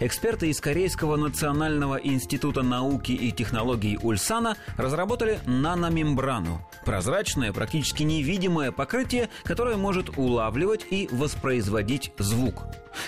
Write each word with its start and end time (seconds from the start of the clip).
Эксперты 0.00 0.50
из 0.50 0.60
Корейского 0.60 1.16
национального 1.16 1.96
института 1.96 2.62
науки 2.62 3.12
и 3.12 3.32
технологий 3.32 3.98
Ульсана 4.02 4.56
разработали 4.76 5.40
наномембрану– 5.46 6.60
прозрачное, 6.84 7.52
практически 7.52 8.02
невидимое 8.02 8.72
покрытие, 8.72 9.28
которое 9.44 9.76
может 9.76 10.16
улавливать 10.18 10.86
и 10.90 11.08
воспроизводить 11.10 12.12
звук. 12.18 12.62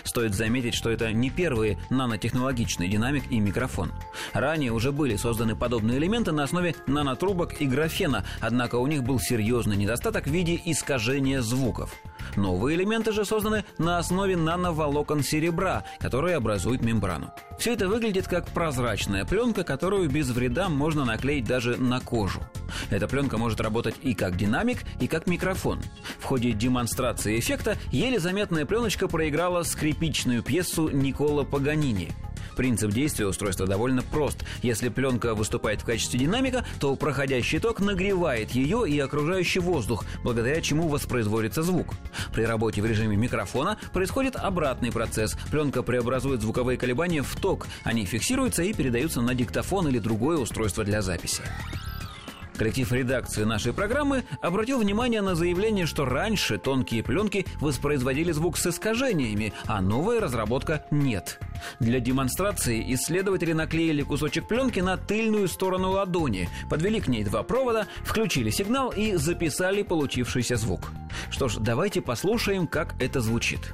Стоит 0.05 0.35
заметить, 0.35 0.75
что 0.75 0.91
это 0.91 1.13
не 1.13 1.31
первые 1.31 1.79
нанотехнологичный 1.91 2.89
динамик 2.89 3.31
и 3.31 3.41
микрофон. 3.41 3.93
Ранее 4.33 4.73
уже 4.73 4.93
были 4.93 5.17
созданы 5.17 5.57
подобные 5.57 5.99
элементы 5.99 6.33
на 6.33 6.45
основе 6.45 6.75
нанотрубок 6.87 7.61
и 7.61 7.67
графена, 7.67 8.25
однако 8.41 8.77
у 8.77 8.87
них 8.87 9.03
был 9.03 9.19
серьезный 9.19 9.77
недостаток 9.77 10.27
в 10.27 10.31
виде 10.31 10.61
искажения 10.65 11.41
звуков. 11.41 11.95
Новые 12.37 12.77
элементы 12.77 13.13
же 13.13 13.25
созданы 13.25 13.65
на 13.79 13.99
основе 13.99 14.37
нановолокон 14.37 15.23
серебра, 15.23 15.85
которые 15.99 16.37
образуют 16.37 16.83
мембрану. 16.83 17.33
Все 17.59 17.73
это 17.73 17.89
выглядит 17.89 18.29
как 18.29 18.49
прозрачная 18.49 19.25
пленка, 19.25 19.65
которую 19.65 20.09
без 20.09 20.31
вреда 20.31 20.69
можно 20.69 21.05
наклеить 21.05 21.45
даже 21.45 21.77
на 21.77 22.01
кожу. 22.01 22.41
Эта 22.91 23.09
пленка 23.09 23.39
может 23.39 23.61
работать 23.61 23.97
и 24.03 24.15
как 24.15 24.37
динамик, 24.37 24.79
и 25.01 25.09
как 25.09 25.27
микрофон. 25.27 25.81
В 26.21 26.25
ходе 26.25 26.53
демонстрации 26.53 27.39
эффекта 27.39 27.77
еле 27.91 28.19
заметная 28.19 28.67
пленочка 28.67 29.09
проиграла 29.09 29.63
скрипичную 29.63 30.43
пьесу 30.43 30.89
Никола 30.89 31.45
Паганини– 31.45 32.13
Принцип 32.59 32.91
действия 32.91 33.25
устройства 33.29 33.69
довольно 33.69 34.03
прост. 34.03 34.45
Если 34.63 34.89
пленка 34.89 35.37
выступает 35.37 35.81
в 35.81 35.85
качестве 35.85 36.19
динамика, 36.19 36.65
то 36.81 36.97
проходящий 36.97 37.61
ток 37.61 37.79
нагревает 37.79 38.51
ее 38.51 38.83
и 38.85 38.99
окружающий 38.99 39.61
воздух, 39.61 40.05
благодаря 40.25 40.61
чему 40.61 40.89
воспроизводится 40.89 41.63
звук. 41.63 41.95
При 42.35 42.43
работе 42.43 42.83
в 42.83 42.87
режиме 42.87 43.17
микрофона 43.17 43.79
происходит 43.93 44.35
обратный 44.35 44.91
процесс. 44.91 45.37
Пленка 45.53 45.85
преобразует 45.85 46.43
звуковые 46.43 46.77
колебания 46.77 47.23
в 47.23 47.37
ток. 47.37 47.69
Они 47.85 48.05
фиксируются 48.05 48.65
и 48.65 48.73
передаются 48.73 49.21
на 49.21 49.37
диктофон 49.37 49.87
или 49.87 50.01
другое 50.01 50.39
устройство 50.39 50.83
для 50.83 51.01
записи. 51.01 51.43
Коллектив 52.59 52.91
редакции 52.93 53.45
нашей 53.45 53.73
программы 53.73 54.25
обратил 54.41 54.81
внимание 54.81 55.23
на 55.23 55.37
заявление, 55.37 55.87
что 55.87 56.05
раньше 56.05 56.59
тонкие 56.59 57.05
пленки 57.05 57.47
воспроизводили 57.61 58.33
звук 58.33 58.59
с 58.59 58.67
искажениями, 58.67 59.53
а 59.67 59.81
новая 59.81 60.21
разработка 60.21 60.85
нет. 60.91 61.39
Для 61.79 62.01
демонстрации 62.01 62.93
исследователи 62.95 63.53
наклеили 63.53 64.03
кусочек 64.03 64.49
пленки 64.49 64.81
на 64.81 64.97
тыльную 64.97 65.47
сторону 65.47 65.93
ладони, 65.93 66.49
подвели 66.69 67.01
к 67.01 67.07
ней 67.07 67.23
два 67.23 67.45
провода, 67.45 67.87
включили 68.03 68.51
сигнал 68.51 68.91
и 68.91 69.15
записали 69.15 69.83
получившийся 69.83 70.57
звук. 70.57 70.91
Что 71.31 71.47
ж, 71.47 71.59
давайте 71.61 72.01
послушаем, 72.01 72.67
как 72.67 73.01
это 73.01 73.21
звучит. 73.21 73.73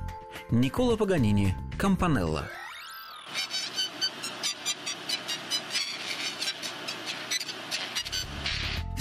Никола 0.50 0.96
Паганини, 0.98 1.54
Кампанелла. 1.78 2.44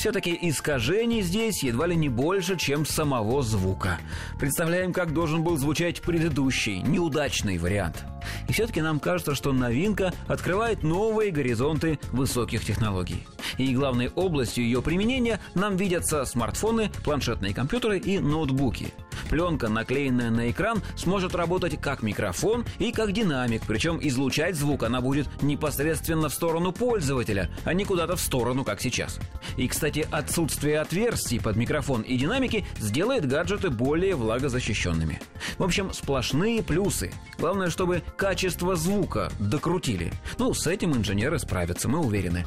Все-таки 0.04 0.38
искажений 0.42 1.22
здесь 1.22 1.64
едва 1.64 1.88
ли 1.88 1.96
не 1.96 2.10
больше, 2.10 2.58
чем 2.58 2.86
самого 2.86 3.42
звука. 3.42 4.00
Представляем, 4.38 4.92
как 4.92 5.14
должен 5.14 5.46
был 5.46 5.56
звучать 5.56 6.02
предыдущий, 6.02 6.82
неудачный 6.82 7.58
вариант. 7.58 8.04
И 8.50 8.52
все-таки 8.52 8.82
нам 8.82 9.00
кажется, 9.00 9.34
что 9.34 9.54
новинка 9.54 10.14
открывает 10.28 10.84
новые 10.84 11.32
горизонты 11.32 12.00
высоких 12.12 12.66
технологий. 12.66 13.26
И 13.58 13.74
главной 13.74 14.10
областью 14.10 14.66
ее 14.66 14.82
применения 14.82 15.40
нам 15.56 15.78
видятся 15.78 16.26
смартфоны, 16.26 16.92
планшетные 17.06 17.54
компьютеры 17.54 17.98
и 17.98 18.20
ноутбуки– 18.20 18.94
Пленка, 19.34 19.68
наклеенная 19.68 20.30
на 20.30 20.52
экран, 20.52 20.84
сможет 20.96 21.34
работать 21.34 21.82
как 21.82 22.04
микрофон 22.04 22.66
и 22.78 22.92
как 22.92 23.14
динамик, 23.14 23.64
причем 23.66 23.98
излучать 24.00 24.56
звук 24.56 24.84
она 24.84 25.02
будет 25.02 25.28
непосредственно 25.42 26.30
в 26.30 26.34
сторону 26.36 26.72
пользователя, 26.72 27.50
а 27.66 27.74
не 27.74 27.84
куда-то 27.84 28.16
в 28.16 28.22
сторону, 28.22 28.64
как 28.64 28.80
сейчас. 28.80 29.20
И, 29.58 29.68
кстати, 29.68 30.08
отсутствие 30.12 30.80
отверстий 30.80 31.42
под 31.42 31.56
микрофон 31.56 32.04
и 32.04 32.16
динамики 32.16 32.64
сделает 32.78 33.28
гаджеты 33.28 33.72
более 33.72 34.14
влагозащищенными. 34.14 35.20
В 35.58 35.64
общем, 35.64 35.94
сплошные 35.94 36.62
плюсы. 36.62 37.12
Главное, 37.40 37.72
чтобы 37.72 38.04
качество 38.16 38.76
звука 38.76 39.32
докрутили. 39.40 40.14
Ну, 40.38 40.54
с 40.54 40.68
этим 40.68 40.94
инженеры 40.94 41.40
справятся, 41.40 41.90
мы 41.90 41.98
уверены. 41.98 42.46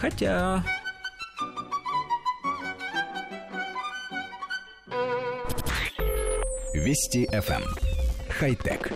Хотя... 0.00 0.64
Вести 6.74 7.26
FM. 7.26 7.62
Эм. 7.62 7.64
Хай-тек. 8.28 8.92